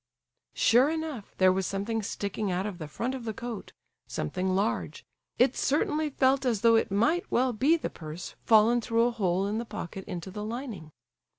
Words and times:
Sure 0.55 0.89
enough 0.89 1.31
there 1.37 1.53
was 1.53 1.67
something 1.67 2.01
sticking 2.01 2.51
out 2.51 2.65
of 2.65 2.79
the 2.79 2.87
front 2.87 3.13
of 3.13 3.23
the 3.23 3.35
coat—something 3.35 4.49
large. 4.49 5.05
It 5.37 5.55
certainly 5.55 6.09
felt 6.09 6.43
as 6.43 6.61
though 6.61 6.75
it 6.75 6.89
might 6.89 7.29
well 7.31 7.53
be 7.53 7.77
the 7.77 7.91
purse 7.91 8.33
fallen 8.43 8.81
through 8.81 9.03
a 9.03 9.11
hole 9.11 9.45
in 9.45 9.59
the 9.59 9.63
pocket 9.63 10.03
into 10.05 10.31
the 10.31 10.43
lining. 10.43 10.91